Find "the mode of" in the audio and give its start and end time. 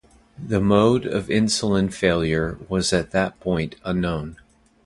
0.43-1.27